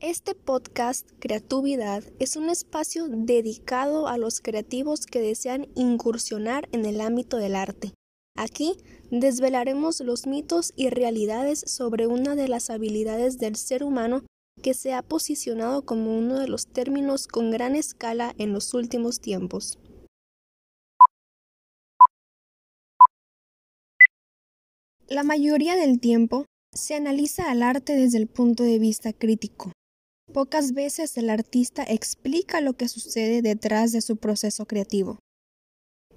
Este 0.00 0.36
podcast 0.36 1.10
Creatividad 1.18 2.04
es 2.20 2.36
un 2.36 2.50
espacio 2.50 3.08
dedicado 3.08 4.06
a 4.06 4.16
los 4.16 4.40
creativos 4.40 5.06
que 5.06 5.20
desean 5.20 5.66
incursionar 5.74 6.68
en 6.70 6.84
el 6.84 7.00
ámbito 7.00 7.36
del 7.36 7.56
arte. 7.56 7.94
Aquí 8.36 8.76
desvelaremos 9.10 9.98
los 9.98 10.28
mitos 10.28 10.72
y 10.76 10.88
realidades 10.90 11.64
sobre 11.66 12.06
una 12.06 12.36
de 12.36 12.46
las 12.46 12.70
habilidades 12.70 13.38
del 13.38 13.56
ser 13.56 13.82
humano 13.82 14.22
que 14.62 14.72
se 14.72 14.92
ha 14.92 15.02
posicionado 15.02 15.84
como 15.84 16.16
uno 16.16 16.38
de 16.38 16.46
los 16.46 16.68
términos 16.68 17.26
con 17.26 17.50
gran 17.50 17.74
escala 17.74 18.36
en 18.38 18.52
los 18.52 18.74
últimos 18.74 19.18
tiempos. 19.18 19.80
La 25.08 25.24
mayoría 25.24 25.74
del 25.74 25.98
tiempo 25.98 26.44
se 26.72 26.94
analiza 26.94 27.50
al 27.50 27.64
arte 27.64 27.96
desde 27.96 28.18
el 28.18 28.28
punto 28.28 28.62
de 28.62 28.78
vista 28.78 29.12
crítico. 29.12 29.72
Pocas 30.32 30.72
veces 30.74 31.16
el 31.16 31.30
artista 31.30 31.82
explica 31.82 32.60
lo 32.60 32.74
que 32.74 32.86
sucede 32.88 33.40
detrás 33.40 33.92
de 33.92 34.02
su 34.02 34.18
proceso 34.18 34.66
creativo. 34.66 35.18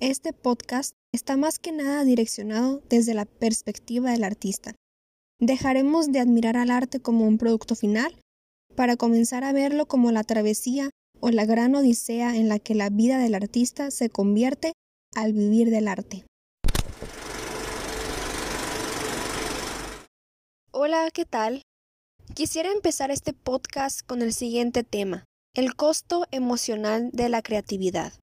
Este 0.02 0.34
podcast 0.34 0.96
está 1.14 1.38
más 1.38 1.60
que 1.60 1.72
nada 1.72 2.04
direccionado 2.04 2.84
desde 2.90 3.14
la 3.14 3.24
perspectiva 3.24 4.12
del 4.12 4.26
artista. 4.26 4.76
Dejaremos 5.40 6.12
de 6.12 6.20
admirar 6.20 6.58
al 6.58 6.72
arte 6.72 7.00
como 7.00 7.26
un 7.26 7.38
producto 7.38 7.74
final 7.74 8.20
para 8.76 8.98
comenzar 8.98 9.46
a 9.46 9.54
verlo 9.54 9.86
como 9.88 10.12
la 10.12 10.26
travesía 10.26 10.90
o 11.22 11.30
la 11.30 11.46
gran 11.46 11.74
odisea 11.74 12.36
en 12.36 12.50
la 12.50 12.60
que 12.60 12.76
la 12.76 12.90
vida 12.90 13.18
del 13.18 13.34
artista 13.34 13.92
se 13.92 14.10
convierte 14.10 14.74
al 15.16 15.32
vivir 15.32 15.70
del 15.70 15.88
arte. 15.88 16.26
Hola, 20.74 21.10
¿qué 21.14 21.26
tal? 21.26 21.62
Quisiera 22.34 22.72
empezar 22.72 23.12
este 23.12 23.34
podcast 23.34 24.02
con 24.08 24.22
el 24.22 24.32
siguiente 24.32 24.86
tema, 24.86 25.26
el 25.54 25.76
costo 25.76 26.26
emocional 26.32 27.10
de 27.12 27.28
la 27.28 27.42
creatividad. 27.42 28.14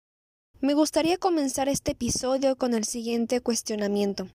Me 0.60 0.72
gustaría 0.72 1.19
comenzar 1.19 1.69
este 1.69 1.91
episodio 1.91 2.56
con 2.56 2.72
el 2.72 2.84
siguiente 2.84 3.42
cuestionamiento. 3.42 4.28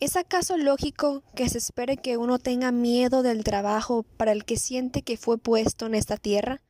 ¿Es 0.00 0.16
acaso 0.16 0.58
lógico 0.58 1.22
que 1.34 1.48
se 1.48 1.56
espere 1.56 1.96
que 1.96 2.18
uno 2.18 2.38
tenga 2.38 2.72
miedo 2.72 3.22
del 3.22 3.42
trabajo 3.42 4.02
para 4.18 4.32
el 4.32 4.44
que 4.44 4.58
siente 4.58 5.00
que 5.00 5.16
fue 5.16 5.38
puesto 5.38 5.86
en 5.86 5.94
esta 5.94 6.18
tierra? 6.18 6.60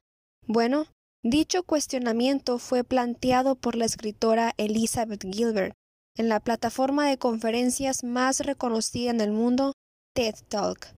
Bueno, 0.46 0.86
dicho 1.24 1.64
cuestionamiento 1.64 2.60
fue 2.60 2.84
planteado 2.84 3.56
por 3.56 3.74
la 3.74 3.86
escritora 3.86 4.54
Elizabeth 4.56 5.24
Gilbert 5.24 5.74
en 6.16 6.28
la 6.28 6.38
plataforma 6.38 7.08
de 7.08 7.18
conferencias 7.18 8.04
más 8.04 8.38
reconocida 8.38 9.10
en 9.10 9.20
el 9.20 9.32
mundo, 9.32 9.72
TED 10.14 10.36
Talk, 10.48 10.94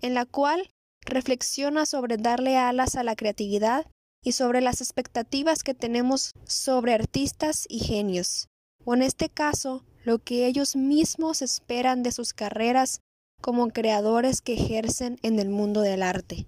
en 0.00 0.14
la 0.14 0.24
cual 0.24 0.70
reflexiona 1.06 1.86
sobre 1.86 2.16
darle 2.16 2.56
alas 2.56 2.96
a 2.96 3.02
la 3.02 3.16
creatividad 3.16 3.86
y 4.22 4.32
sobre 4.32 4.60
las 4.60 4.80
expectativas 4.80 5.62
que 5.62 5.74
tenemos 5.74 6.32
sobre 6.44 6.92
artistas 6.92 7.64
y 7.68 7.78
genios, 7.78 8.48
o 8.84 8.94
en 8.94 9.02
este 9.02 9.28
caso, 9.28 9.84
lo 10.04 10.18
que 10.18 10.46
ellos 10.46 10.76
mismos 10.76 11.42
esperan 11.42 12.02
de 12.02 12.12
sus 12.12 12.32
carreras 12.32 13.00
como 13.40 13.68
creadores 13.68 14.40
que 14.40 14.54
ejercen 14.54 15.18
en 15.22 15.38
el 15.38 15.48
mundo 15.48 15.80
del 15.80 16.02
arte. 16.02 16.46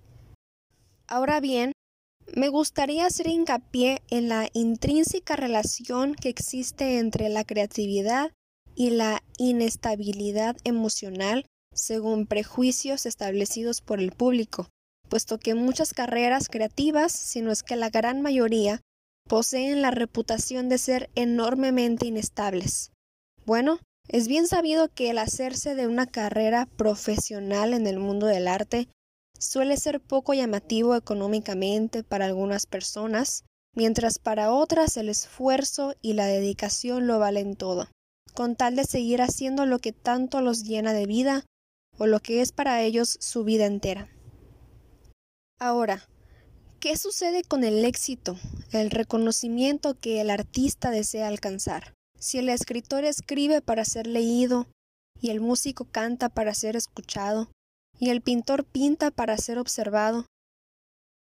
Ahora 1.07 1.41
bien, 1.41 1.73
me 2.35 2.49
gustaría 2.49 3.07
hacer 3.07 3.27
hincapié 3.29 4.03
en 4.11 4.29
la 4.29 4.49
intrínseca 4.53 5.37
relación 5.37 6.15
que 6.15 6.29
existe 6.29 6.99
entre 6.99 7.29
la 7.29 7.45
creatividad 7.45 8.33
y 8.75 8.91
la 8.91 9.23
inestabilidad 9.39 10.57
emocional 10.65 11.47
según 11.79 12.27
prejuicios 12.27 13.07
establecidos 13.07 13.81
por 13.81 14.01
el 14.01 14.13
público, 14.13 14.69
puesto 15.09 15.39
que 15.39 15.55
muchas 15.55 15.95
carreras 15.95 16.49
creativas, 16.49 17.13
si 17.13 17.41
no 17.41 17.51
es 17.51 17.63
que 17.63 17.77
la 17.77 17.89
gran 17.89 18.21
mayoría, 18.21 18.83
poseen 19.29 19.83
la 19.83 19.91
reputación 19.91 20.69
de 20.69 20.79
ser 20.79 21.11
enormemente 21.15 22.07
inestables. 22.07 22.91
Bueno, 23.45 23.79
es 24.09 24.27
bien 24.27 24.47
sabido 24.47 24.89
que 24.89 25.11
el 25.11 25.19
hacerse 25.19 25.75
de 25.75 25.87
una 25.87 26.07
carrera 26.07 26.67
profesional 26.77 27.75
en 27.75 27.87
el 27.87 27.99
mundo 27.99 28.27
del 28.27 28.49
arte 28.49 28.89
suele 29.39 29.77
ser 29.77 30.01
poco 30.01 30.35
llamativo 30.35 30.97
económicamente 30.97 32.03
para 32.03 32.25
algunas 32.25 32.67
personas, 32.67 33.45
mientras 33.75 34.19
para 34.19 34.53
otras 34.53 34.97
el 34.97 35.09
esfuerzo 35.09 35.95
y 36.01 36.15
la 36.15 36.27
dedicación 36.27 37.07
lo 37.07 37.19
valen 37.19 37.55
todo, 37.55 37.89
con 38.35 38.57
tal 38.57 38.77
de 38.77 38.85
seguir 38.85 39.23
haciendo 39.23 39.67
lo 39.67 39.79
que 39.79 39.93
tanto 39.93 40.41
los 40.41 40.65
llena 40.65 40.93
de 40.93 41.07
vida 41.07 41.45
o 41.99 42.07
lo 42.07 42.21
que 42.21 42.41
es 42.41 42.53
para 42.53 42.83
ellos 42.83 43.19
su 43.21 43.45
vida 43.45 43.67
entera. 43.67 44.09
Ahora, 45.59 46.09
¿qué 46.81 46.97
sucede 46.97 47.43
con 47.43 47.65
el 47.65 47.85
éxito, 47.85 48.37
el 48.73 48.91
reconocimiento 48.91 49.95
que 49.99 50.21
el 50.21 50.31
artista 50.31 50.91
desea 50.91 51.29
alcanzar? 51.29 51.95
Si 52.19 52.39
el 52.39 52.49
escritor 52.49 53.05
escribe 53.05 53.61
para 53.61 53.85
ser 53.85 54.07
leído, 54.07 54.67
y 55.21 55.31
el 55.31 55.41
músico 55.41 55.85
canta 55.85 56.29
para 56.29 56.55
ser 56.55 56.77
escuchado, 56.77 57.51
y 57.99 58.11
el 58.11 58.23
pintor 58.23 58.65
pinta 58.65 59.11
para 59.11 59.37
ser 59.37 59.59
observado, 59.59 60.27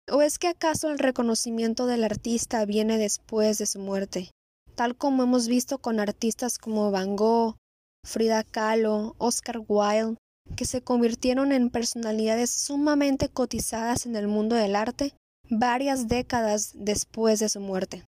¿O 0.09 0.21
es 0.21 0.39
que 0.39 0.47
acaso 0.47 0.89
el 0.89 0.99
reconocimiento 0.99 1.85
del 1.85 2.03
artista 2.03 2.65
viene 2.65 2.97
después 2.97 3.57
de 3.57 3.65
su 3.65 3.79
muerte, 3.79 4.31
tal 4.75 4.97
como 4.97 5.23
hemos 5.23 5.47
visto 5.47 5.77
con 5.77 5.99
artistas 5.99 6.57
como 6.57 6.91
Van 6.91 7.15
Gogh, 7.15 7.55
Frida 8.03 8.43
Kahlo, 8.43 9.15
Oscar 9.19 9.61
Wilde, 9.65 10.17
que 10.55 10.65
se 10.65 10.81
convirtieron 10.81 11.51
en 11.51 11.69
personalidades 11.69 12.49
sumamente 12.51 13.29
cotizadas 13.29 14.05
en 14.05 14.15
el 14.15 14.27
mundo 14.27 14.55
del 14.55 14.75
arte 14.75 15.13
varias 15.49 16.07
décadas 16.07 16.71
después 16.75 17.39
de 17.39 17.49
su 17.49 17.59
muerte. 17.59 18.05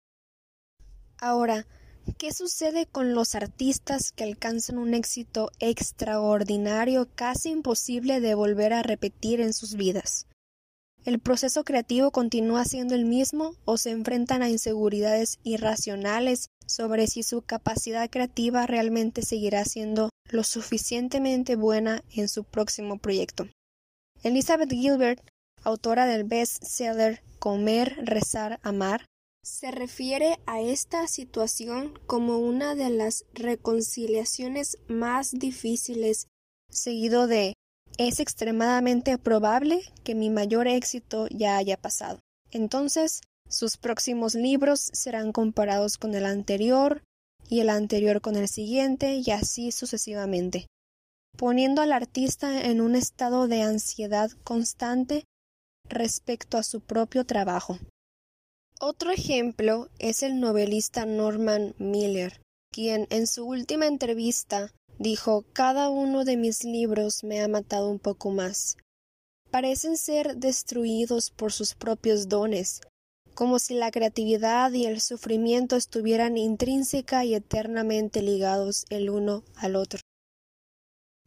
Ahora, 1.21 1.67
¿qué 2.17 2.33
sucede 2.33 2.87
con 2.87 3.15
los 3.15 3.35
artistas 3.35 4.13
que 4.13 4.25
alcanzan 4.25 4.79
un 4.79 4.95
éxito 4.95 5.51
extraordinario 5.59 7.09
casi 7.15 7.51
imposible 7.51 8.21
de 8.21 8.35
volver 8.35 8.73
a 8.73 8.83
repetir 8.83 9.41
en 9.41 9.53
sus 9.53 9.75
vidas? 9.75 10.28
¿El 11.05 11.21
proceso 11.21 11.65
creativo 11.65 12.11
continúa 12.11 12.65
siendo 12.65 12.95
el 12.95 13.05
mismo 13.05 13.55
o 13.65 13.79
se 13.79 13.91
enfrentan 13.91 14.43
a 14.43 14.51
inseguridades 14.51 15.39
irracionales 15.43 16.49
sobre 16.67 17.07
si 17.07 17.23
su 17.23 17.43
capacidad 17.43 18.11
creativa 18.11 18.67
realmente 18.67 19.23
seguirá 19.23 19.65
siendo 19.65 20.11
lo 20.31 20.45
suficientemente 20.45 21.57
buena 21.57 22.03
en 22.15 22.29
su 22.29 22.45
próximo 22.45 22.99
proyecto? 22.99 23.49
Elizabeth 24.23 24.71
Gilbert, 24.71 25.21
autora 25.63 26.07
del 26.07 26.25
best-seller 26.25 27.23
Comer, 27.39 27.97
Rezar, 28.03 28.59
Amar, 28.63 29.07
se 29.43 29.71
refiere 29.71 30.39
a 30.47 30.61
esta 30.61 31.07
situación 31.07 31.99
como 32.07 32.39
una 32.39 32.75
de 32.75 32.91
las 32.91 33.25
reconciliaciones 33.33 34.79
más 34.89 35.31
difíciles, 35.33 36.27
seguido 36.69 37.27
de 37.27 37.55
es 37.97 38.21
extremadamente 38.21 39.19
probable 39.19 39.83
que 40.05 40.15
mi 40.15 40.31
mayor 40.31 40.69
éxito 40.69 41.27
ya 41.31 41.57
haya 41.57 41.77
pasado. 41.77 42.21
Entonces, 42.51 43.21
sus 43.49 43.77
próximos 43.77 44.35
libros 44.35 44.91
serán 44.93 45.33
comparados 45.33 45.97
con 45.97 46.15
el 46.15 46.27
anterior 46.27 47.03
y 47.49 47.61
el 47.61 47.71
anterior 47.71 48.21
con 48.21 48.37
el 48.37 48.49
siguiente 48.49 49.15
y 49.15 49.31
así 49.31 49.73
sucesivamente, 49.73 50.67
poniendo 51.37 51.81
al 51.81 51.93
artista 51.93 52.63
en 52.67 52.81
un 52.81 52.95
estado 52.95 53.49
de 53.49 53.63
ansiedad 53.63 54.31
constante 54.45 55.25
respecto 55.89 56.59
a 56.59 56.63
su 56.63 56.81
propio 56.81 57.25
trabajo. 57.25 57.79
Otro 58.81 59.11
ejemplo 59.11 59.89
es 59.99 60.23
el 60.23 60.39
novelista 60.39 61.07
Norman 61.07 61.75
Miller, 61.79 62.41
quien 62.71 63.07
en 63.11 63.27
su 63.27 63.45
última 63.47 63.87
entrevista 63.87 64.71
Dijo, 64.99 65.45
cada 65.53 65.91
uno 65.91 66.25
de 66.25 66.37
mis 66.37 66.65
libros 66.65 67.23
me 67.23 67.41
ha 67.41 67.49
matado 67.49 67.89
un 67.89 68.01
poco 68.01 68.31
más. 68.31 68.77
Parecen 69.51 69.97
ser 69.97 70.37
destruidos 70.37 71.31
por 71.31 71.53
sus 71.53 71.75
propios 71.75 72.29
dones, 72.29 72.81
como 73.35 73.61
si 73.61 73.75
la 73.75 73.93
creatividad 73.93 74.73
y 74.73 74.87
el 74.87 75.01
sufrimiento 75.01 75.77
estuvieran 75.77 76.37
intrínseca 76.37 77.25
y 77.25 77.37
eternamente 77.37 78.21
ligados 78.21 78.85
el 78.91 79.09
uno 79.09 79.45
al 79.55 79.77
otro. 79.77 80.01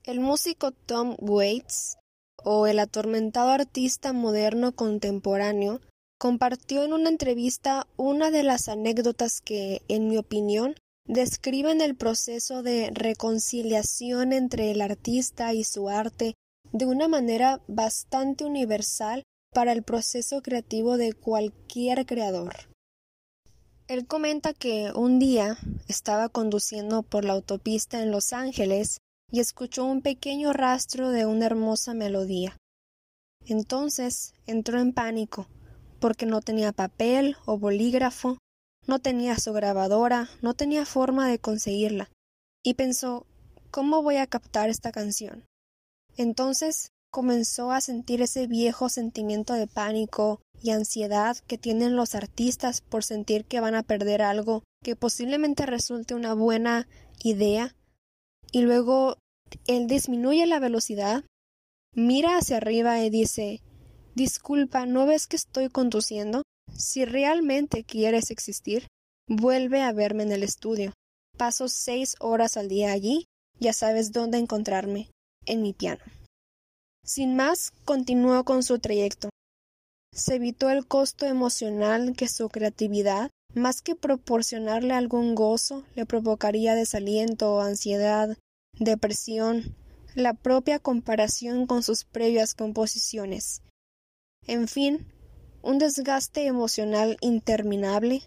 El 0.03 0.19
músico 0.19 0.71
Tom 0.71 1.15
Waits, 1.19 1.97
o 2.43 2.67
el 2.67 2.79
atormentado 2.79 3.51
artista 3.51 4.11
moderno 4.11 4.75
contemporáneo, 4.75 5.79
compartió 6.19 6.83
en 6.83 6.91
una 6.91 7.07
entrevista 7.07 7.87
una 7.95 8.29
de 8.29 8.43
las 8.43 8.67
anécdotas 8.67 9.39
que, 9.39 9.81
en 9.87 10.09
mi 10.09 10.17
opinión, 10.17 10.75
describen 11.11 11.81
el 11.81 11.95
proceso 11.95 12.63
de 12.63 12.89
reconciliación 12.93 14.31
entre 14.31 14.71
el 14.71 14.79
artista 14.81 15.53
y 15.53 15.65
su 15.65 15.89
arte 15.89 16.35
de 16.71 16.85
una 16.85 17.09
manera 17.09 17.61
bastante 17.67 18.45
universal 18.45 19.23
para 19.53 19.73
el 19.73 19.83
proceso 19.83 20.41
creativo 20.41 20.95
de 20.95 21.11
cualquier 21.11 22.05
creador. 22.05 22.53
Él 23.89 24.07
comenta 24.07 24.53
que 24.53 24.93
un 24.95 25.19
día 25.19 25.57
estaba 25.89 26.29
conduciendo 26.29 27.03
por 27.03 27.25
la 27.25 27.33
autopista 27.33 28.01
en 28.01 28.09
Los 28.09 28.31
Ángeles 28.31 28.99
y 29.29 29.41
escuchó 29.41 29.83
un 29.83 30.01
pequeño 30.01 30.53
rastro 30.53 31.09
de 31.09 31.25
una 31.25 31.45
hermosa 31.45 31.93
melodía. 31.93 32.55
Entonces 33.45 34.33
entró 34.45 34.79
en 34.79 34.93
pánico, 34.93 35.49
porque 35.99 36.25
no 36.25 36.39
tenía 36.39 36.71
papel 36.71 37.35
o 37.45 37.57
bolígrafo, 37.57 38.37
no 38.87 38.99
tenía 38.99 39.37
su 39.37 39.53
grabadora, 39.53 40.29
no 40.41 40.53
tenía 40.53 40.85
forma 40.85 41.27
de 41.27 41.39
conseguirla, 41.39 42.09
y 42.63 42.75
pensó 42.75 43.25
¿Cómo 43.71 44.03
voy 44.03 44.17
a 44.17 44.27
captar 44.27 44.69
esta 44.69 44.91
canción? 44.91 45.45
Entonces 46.17 46.89
comenzó 47.09 47.71
a 47.71 47.79
sentir 47.79 48.21
ese 48.21 48.45
viejo 48.45 48.89
sentimiento 48.89 49.53
de 49.53 49.65
pánico 49.65 50.41
y 50.61 50.71
ansiedad 50.71 51.37
que 51.47 51.57
tienen 51.57 51.95
los 51.95 52.13
artistas 52.13 52.81
por 52.81 53.05
sentir 53.05 53.45
que 53.45 53.61
van 53.61 53.75
a 53.75 53.83
perder 53.83 54.21
algo 54.21 54.63
que 54.83 54.97
posiblemente 54.97 55.65
resulte 55.65 56.15
una 56.15 56.33
buena 56.33 56.89
idea 57.23 57.73
y 58.51 58.61
luego 58.61 59.15
él 59.67 59.87
disminuye 59.87 60.45
la 60.47 60.59
velocidad, 60.59 61.23
mira 61.95 62.37
hacia 62.37 62.57
arriba 62.57 63.01
y 63.01 63.09
dice 63.09 63.61
Disculpa, 64.15 64.85
¿no 64.85 65.05
ves 65.05 65.27
que 65.27 65.37
estoy 65.37 65.69
conduciendo? 65.69 66.43
Si 66.75 67.05
realmente 67.05 67.83
quieres 67.83 68.31
existir, 68.31 68.87
vuelve 69.27 69.81
a 69.81 69.93
verme 69.93 70.23
en 70.23 70.31
el 70.31 70.43
estudio. 70.43 70.93
Paso 71.37 71.67
seis 71.67 72.15
horas 72.19 72.57
al 72.57 72.67
día 72.67 72.91
allí, 72.91 73.25
ya 73.59 73.73
sabes 73.73 74.11
dónde 74.11 74.37
encontrarme, 74.37 75.09
en 75.45 75.61
mi 75.61 75.73
piano. 75.73 76.03
Sin 77.03 77.35
más, 77.35 77.71
continuó 77.85 78.43
con 78.43 78.63
su 78.63 78.79
trayecto. 78.79 79.29
Se 80.13 80.35
evitó 80.35 80.69
el 80.69 80.87
costo 80.87 81.25
emocional 81.25 82.15
que 82.15 82.27
su 82.27 82.49
creatividad, 82.49 83.29
más 83.53 83.81
que 83.81 83.95
proporcionarle 83.95 84.93
algún 84.93 85.35
gozo, 85.35 85.83
le 85.95 86.05
provocaría 86.05 86.75
desaliento, 86.75 87.61
ansiedad, 87.61 88.37
depresión, 88.77 89.75
la 90.15 90.33
propia 90.33 90.79
comparación 90.79 91.65
con 91.67 91.83
sus 91.83 92.03
previas 92.03 92.53
composiciones. 92.53 93.61
En 94.47 94.67
fin, 94.67 95.07
un 95.61 95.77
desgaste 95.77 96.45
emocional 96.45 97.17
interminable 97.21 98.23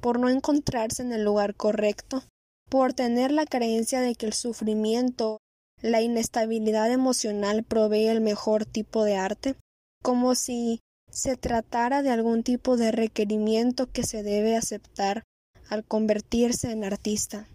por 0.00 0.18
no 0.18 0.28
encontrarse 0.28 1.02
en 1.02 1.12
el 1.12 1.24
lugar 1.24 1.54
correcto, 1.54 2.22
por 2.68 2.92
tener 2.92 3.32
la 3.32 3.46
creencia 3.46 4.00
de 4.00 4.14
que 4.14 4.26
el 4.26 4.32
sufrimiento 4.32 5.38
la 5.80 6.00
inestabilidad 6.00 6.90
emocional 6.90 7.62
provee 7.62 8.08
el 8.08 8.20
mejor 8.20 8.64
tipo 8.64 9.04
de 9.04 9.16
arte, 9.16 9.54
como 10.02 10.34
si 10.34 10.80
se 11.10 11.36
tratara 11.36 12.02
de 12.02 12.10
algún 12.10 12.42
tipo 12.42 12.76
de 12.76 12.90
requerimiento 12.90 13.90
que 13.90 14.02
se 14.02 14.22
debe 14.22 14.56
aceptar 14.56 15.22
al 15.68 15.84
convertirse 15.84 16.70
en 16.70 16.84
artista. 16.84 17.48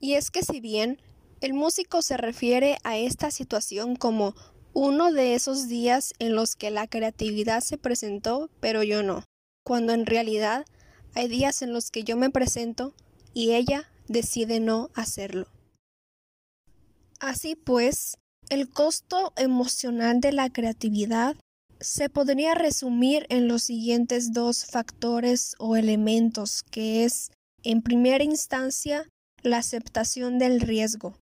Y 0.00 0.14
es 0.14 0.30
que 0.30 0.42
si 0.42 0.60
bien 0.60 1.00
el 1.40 1.54
músico 1.54 2.02
se 2.02 2.16
refiere 2.16 2.78
a 2.84 2.96
esta 2.96 3.30
situación 3.30 3.96
como 3.96 4.34
uno 4.76 5.10
de 5.10 5.34
esos 5.34 5.68
días 5.68 6.12
en 6.18 6.34
los 6.34 6.54
que 6.54 6.70
la 6.70 6.86
creatividad 6.86 7.62
se 7.62 7.78
presentó, 7.78 8.50
pero 8.60 8.82
yo 8.82 9.02
no, 9.02 9.24
cuando 9.64 9.94
en 9.94 10.04
realidad 10.04 10.66
hay 11.14 11.28
días 11.28 11.62
en 11.62 11.72
los 11.72 11.90
que 11.90 12.04
yo 12.04 12.18
me 12.18 12.28
presento 12.28 12.92
y 13.32 13.54
ella 13.54 13.88
decide 14.06 14.60
no 14.60 14.90
hacerlo. 14.92 15.46
Así 17.20 17.56
pues, 17.56 18.18
el 18.50 18.68
costo 18.68 19.32
emocional 19.38 20.20
de 20.20 20.32
la 20.32 20.50
creatividad 20.50 21.36
se 21.80 22.10
podría 22.10 22.54
resumir 22.54 23.24
en 23.30 23.48
los 23.48 23.62
siguientes 23.62 24.34
dos 24.34 24.66
factores 24.66 25.54
o 25.58 25.76
elementos, 25.76 26.62
que 26.70 27.04
es, 27.04 27.30
en 27.62 27.80
primera 27.80 28.24
instancia, 28.24 29.08
la 29.42 29.56
aceptación 29.56 30.38
del 30.38 30.60
riesgo. 30.60 31.16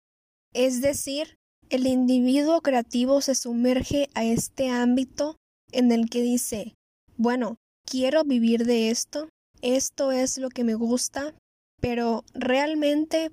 Es 0.55 0.81
decir, 0.81 1.37
el 1.73 1.87
individuo 1.87 2.61
creativo 2.61 3.23
se 3.23 3.35
sumerge 3.35 4.11
a 4.15 4.25
este 4.25 4.69
ámbito 4.69 5.37
en 5.73 5.91
el 5.91 6.11
que 6.11 6.21
dice, 6.21 6.75
bueno, 7.17 7.57
quiero 7.87 8.25
vivir 8.25 8.67
de 8.67 8.91
esto, 8.91 9.31
esto 9.63 10.13
es 10.13 10.37
lo 10.37 10.51
que 10.51 10.65
me 10.65 10.75
gusta, 10.75 11.35
pero 11.81 12.25
realmente 12.35 13.33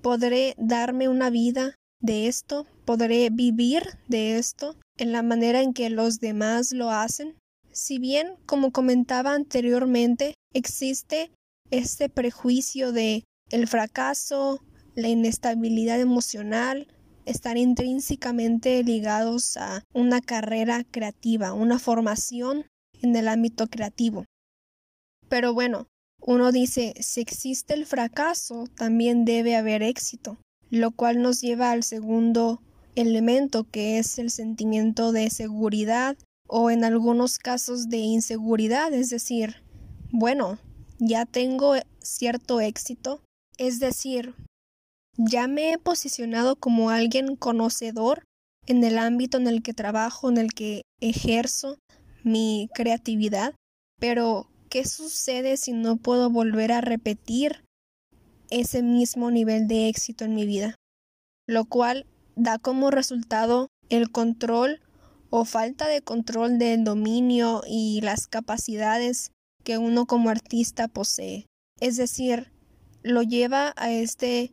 podré 0.00 0.54
darme 0.56 1.08
una 1.08 1.28
vida 1.28 1.74
de 2.00 2.26
esto? 2.26 2.66
¿Podré 2.86 3.28
vivir 3.30 3.82
de 4.08 4.38
esto 4.38 4.76
en 4.98 5.12
la 5.12 5.22
manera 5.22 5.60
en 5.60 5.74
que 5.74 5.90
los 5.90 6.20
demás 6.20 6.72
lo 6.72 6.90
hacen? 6.90 7.34
Si 7.70 7.98
bien, 7.98 8.36
como 8.46 8.72
comentaba 8.72 9.34
anteriormente, 9.34 10.34
existe 10.54 11.32
este 11.70 12.08
prejuicio 12.08 12.92
de 12.92 13.24
el 13.50 13.68
fracaso, 13.68 14.62
la 14.94 15.08
inestabilidad 15.08 16.00
emocional, 16.00 16.88
estar 17.26 17.56
intrínsecamente 17.56 18.82
ligados 18.82 19.56
a 19.56 19.82
una 19.92 20.20
carrera 20.20 20.84
creativa, 20.90 21.52
una 21.52 21.78
formación 21.78 22.66
en 23.02 23.16
el 23.16 23.28
ámbito 23.28 23.66
creativo. 23.66 24.24
Pero 25.28 25.54
bueno, 25.54 25.88
uno 26.20 26.52
dice, 26.52 26.94
si 27.00 27.20
existe 27.20 27.74
el 27.74 27.86
fracaso, 27.86 28.66
también 28.76 29.24
debe 29.24 29.56
haber 29.56 29.82
éxito 29.82 30.38
lo 30.74 30.90
cual 30.90 31.22
nos 31.22 31.40
lleva 31.40 31.70
al 31.70 31.82
segundo 31.82 32.60
elemento 32.96 33.64
que 33.64 33.98
es 33.98 34.18
el 34.18 34.30
sentimiento 34.30 35.12
de 35.12 35.30
seguridad 35.30 36.16
o 36.48 36.70
en 36.70 36.84
algunos 36.84 37.38
casos 37.38 37.88
de 37.88 37.98
inseguridad, 37.98 38.92
es 38.92 39.08
decir, 39.08 39.62
bueno, 40.10 40.58
ya 40.98 41.26
tengo 41.26 41.74
cierto 42.00 42.60
éxito, 42.60 43.20
es 43.56 43.80
decir, 43.80 44.34
ya 45.16 45.46
me 45.48 45.72
he 45.72 45.78
posicionado 45.78 46.56
como 46.56 46.90
alguien 46.90 47.36
conocedor 47.36 48.24
en 48.66 48.82
el 48.84 48.98
ámbito 48.98 49.38
en 49.38 49.46
el 49.46 49.62
que 49.62 49.74
trabajo, 49.74 50.28
en 50.28 50.38
el 50.38 50.52
que 50.52 50.82
ejerzo 51.00 51.78
mi 52.22 52.68
creatividad, 52.74 53.54
pero 54.00 54.48
¿qué 54.70 54.84
sucede 54.86 55.56
si 55.56 55.72
no 55.72 55.96
puedo 55.96 56.30
volver 56.30 56.72
a 56.72 56.80
repetir 56.80 57.64
ese 58.50 58.82
mismo 58.82 59.30
nivel 59.30 59.68
de 59.68 59.88
éxito 59.88 60.24
en 60.24 60.34
mi 60.34 60.46
vida, 60.46 60.74
lo 61.46 61.64
cual 61.64 62.06
da 62.36 62.58
como 62.58 62.90
resultado 62.90 63.68
el 63.88 64.10
control 64.10 64.80
o 65.30 65.44
falta 65.44 65.88
de 65.88 66.02
control 66.02 66.58
del 66.58 66.84
dominio 66.84 67.62
y 67.66 68.00
las 68.02 68.26
capacidades 68.26 69.32
que 69.64 69.78
uno 69.78 70.06
como 70.06 70.30
artista 70.30 70.88
posee. 70.88 71.46
Es 71.80 71.96
decir, 71.96 72.52
lo 73.02 73.22
lleva 73.22 73.72
a 73.76 73.90
este 73.90 74.52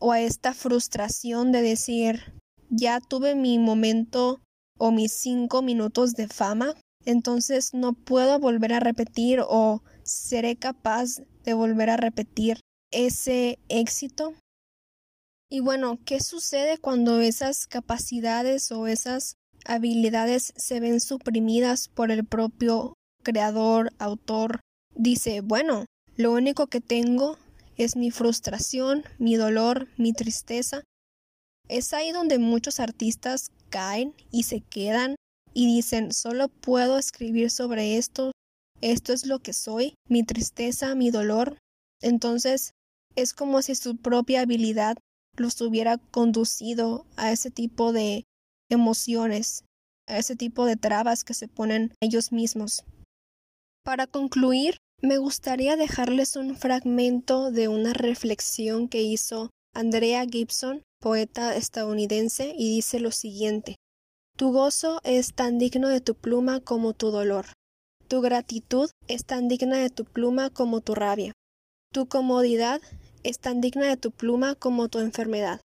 o 0.00 0.12
a 0.12 0.20
esta 0.20 0.54
frustración 0.54 1.52
de 1.52 1.62
decir 1.62 2.34
ya 2.70 3.00
tuve 3.00 3.34
mi 3.34 3.58
momento 3.58 4.40
o 4.78 4.90
mis 4.90 5.12
cinco 5.12 5.62
minutos 5.62 6.14
de 6.14 6.28
fama, 6.28 6.74
entonces 7.04 7.74
no 7.74 7.92
puedo 7.92 8.38
volver 8.38 8.72
a 8.72 8.80
repetir 8.80 9.40
o 9.46 9.82
seré 10.02 10.56
capaz 10.56 11.20
de 11.44 11.54
volver 11.54 11.90
a 11.90 11.96
repetir 11.96 12.60
ese 12.90 13.58
éxito. 13.68 14.34
Y 15.50 15.60
bueno, 15.60 15.98
¿qué 16.04 16.20
sucede 16.20 16.78
cuando 16.78 17.20
esas 17.20 17.66
capacidades 17.66 18.70
o 18.70 18.86
esas 18.86 19.36
habilidades 19.64 20.52
se 20.56 20.80
ven 20.80 21.00
suprimidas 21.00 21.88
por 21.88 22.10
el 22.10 22.24
propio 22.26 22.94
creador, 23.22 23.92
autor? 23.98 24.60
Dice, 24.94 25.40
bueno, 25.40 25.86
lo 26.16 26.32
único 26.32 26.66
que 26.66 26.80
tengo 26.80 27.38
es 27.78 27.96
mi 27.96 28.10
frustración, 28.10 29.04
mi 29.18 29.36
dolor, 29.36 29.88
mi 29.96 30.12
tristeza. 30.12 30.82
Es 31.68 31.92
ahí 31.92 32.12
donde 32.12 32.38
muchos 32.38 32.80
artistas 32.80 33.50
caen 33.70 34.14
y 34.30 34.42
se 34.42 34.60
quedan 34.60 35.16
y 35.54 35.66
dicen, 35.66 36.12
solo 36.12 36.48
puedo 36.48 36.98
escribir 36.98 37.50
sobre 37.50 37.96
esto, 37.96 38.32
esto 38.80 39.12
es 39.12 39.26
lo 39.26 39.38
que 39.38 39.52
soy, 39.52 39.94
mi 40.08 40.24
tristeza, 40.24 40.94
mi 40.94 41.10
dolor. 41.10 41.56
Entonces 42.02 42.72
es 43.16 43.32
como 43.32 43.62
si 43.62 43.74
su 43.74 43.96
propia 43.96 44.42
habilidad 44.42 44.96
los 45.36 45.60
hubiera 45.60 45.98
conducido 45.98 47.06
a 47.16 47.32
ese 47.32 47.50
tipo 47.50 47.92
de 47.92 48.24
emociones, 48.70 49.64
a 50.06 50.18
ese 50.18 50.36
tipo 50.36 50.64
de 50.64 50.76
trabas 50.76 51.24
que 51.24 51.34
se 51.34 51.48
ponen 51.48 51.92
ellos 52.00 52.32
mismos. 52.32 52.84
Para 53.84 54.06
concluir, 54.06 54.78
me 55.00 55.18
gustaría 55.18 55.76
dejarles 55.76 56.34
un 56.34 56.56
fragmento 56.56 57.52
de 57.52 57.68
una 57.68 57.92
reflexión 57.92 58.88
que 58.88 59.02
hizo 59.02 59.50
Andrea 59.72 60.26
Gibson, 60.28 60.82
poeta 61.00 61.54
estadounidense, 61.54 62.52
y 62.56 62.74
dice 62.74 62.98
lo 62.98 63.12
siguiente 63.12 63.76
Tu 64.36 64.50
gozo 64.50 65.00
es 65.04 65.34
tan 65.34 65.58
digno 65.58 65.88
de 65.88 66.00
tu 66.00 66.14
pluma 66.16 66.60
como 66.60 66.94
tu 66.94 67.10
dolor. 67.10 67.46
Tu 68.08 68.20
gratitud 68.20 68.90
es 69.06 69.24
tan 69.24 69.46
digna 69.46 69.78
de 69.78 69.90
tu 69.90 70.04
pluma 70.04 70.50
como 70.50 70.80
tu 70.80 70.94
rabia. 70.94 71.32
Tu 71.92 72.06
comodidad 72.06 72.80
es 73.22 73.38
tan 73.38 73.60
digna 73.60 73.86
de 73.86 73.96
tu 73.96 74.10
pluma 74.10 74.56
como 74.56 74.88
tu 74.88 74.98
enfermedad. 74.98 75.60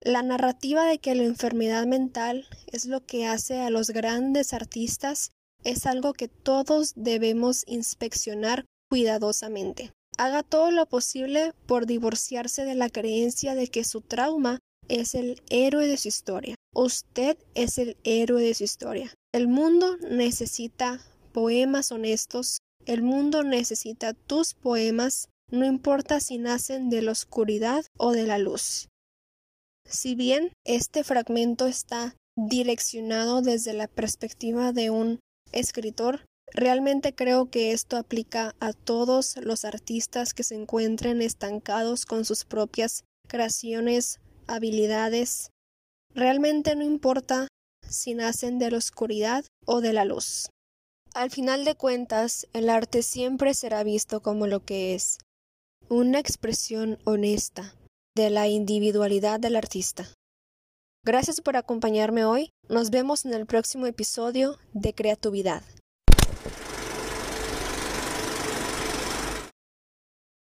La 0.00 0.22
narrativa 0.22 0.84
de 0.86 0.98
que 0.98 1.14
la 1.14 1.22
enfermedad 1.22 1.86
mental 1.86 2.48
es 2.66 2.86
lo 2.86 3.04
que 3.04 3.26
hace 3.26 3.60
a 3.60 3.70
los 3.70 3.90
grandes 3.90 4.52
artistas 4.52 5.30
es 5.64 5.86
algo 5.86 6.12
que 6.12 6.26
todos 6.26 6.94
debemos 6.96 7.62
inspeccionar 7.68 8.64
cuidadosamente. 8.92 9.90
Haga 10.18 10.42
todo 10.42 10.70
lo 10.70 10.84
posible 10.84 11.54
por 11.64 11.86
divorciarse 11.86 12.66
de 12.66 12.74
la 12.74 12.90
creencia 12.90 13.54
de 13.54 13.68
que 13.68 13.84
su 13.84 14.02
trauma 14.02 14.58
es 14.86 15.14
el 15.14 15.40
héroe 15.48 15.86
de 15.86 15.96
su 15.96 16.08
historia. 16.08 16.56
Usted 16.74 17.38
es 17.54 17.78
el 17.78 17.96
héroe 18.04 18.42
de 18.42 18.52
su 18.52 18.64
historia. 18.64 19.10
El 19.32 19.48
mundo 19.48 19.96
necesita 20.10 21.00
poemas 21.32 21.90
honestos. 21.90 22.58
El 22.84 23.02
mundo 23.02 23.42
necesita 23.44 24.12
tus 24.12 24.52
poemas, 24.52 25.30
no 25.50 25.64
importa 25.64 26.20
si 26.20 26.36
nacen 26.36 26.90
de 26.90 27.00
la 27.00 27.12
oscuridad 27.12 27.86
o 27.96 28.12
de 28.12 28.26
la 28.26 28.36
luz. 28.36 28.88
Si 29.88 30.14
bien 30.14 30.52
este 30.66 31.02
fragmento 31.02 31.66
está 31.66 32.14
direccionado 32.36 33.40
desde 33.40 33.72
la 33.72 33.88
perspectiva 33.88 34.72
de 34.72 34.90
un 34.90 35.20
escritor, 35.50 36.26
realmente 36.54 37.14
creo 37.14 37.50
que 37.50 37.72
esto 37.72 37.96
aplica 37.96 38.54
a 38.60 38.72
todos 38.72 39.36
los 39.38 39.64
artistas 39.64 40.34
que 40.34 40.42
se 40.42 40.54
encuentren 40.54 41.22
estancados 41.22 42.06
con 42.06 42.24
sus 42.24 42.44
propias 42.44 43.04
creaciones, 43.28 44.20
habilidades. 44.46 45.50
Realmente 46.14 46.76
no 46.76 46.84
importa 46.84 47.48
si 47.88 48.14
nacen 48.14 48.58
de 48.58 48.70
la 48.70 48.78
oscuridad 48.78 49.44
o 49.66 49.80
de 49.80 49.92
la 49.92 50.04
luz. 50.04 50.48
Al 51.14 51.30
final 51.30 51.64
de 51.64 51.74
cuentas, 51.74 52.46
el 52.52 52.70
arte 52.70 53.02
siempre 53.02 53.54
será 53.54 53.82
visto 53.82 54.22
como 54.22 54.46
lo 54.46 54.64
que 54.64 54.94
es, 54.94 55.18
una 55.88 56.18
expresión 56.18 56.98
honesta 57.04 57.74
de 58.16 58.30
la 58.30 58.48
individualidad 58.48 59.40
del 59.40 59.56
artista. 59.56 60.06
Gracias 61.04 61.40
por 61.40 61.56
acompañarme 61.56 62.24
hoy. 62.24 62.50
Nos 62.68 62.90
vemos 62.90 63.24
en 63.24 63.34
el 63.34 63.44
próximo 63.44 63.86
episodio 63.86 64.56
de 64.72 64.94
Creatividad. 64.94 65.62